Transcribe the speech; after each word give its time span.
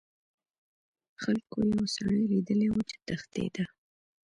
خلکو 1.21 1.57
یو 1.73 1.85
سړی 1.95 2.21
لیدلی 2.31 2.67
و 2.71 2.75
چې 2.89 2.95
تښتیده. 3.05 3.65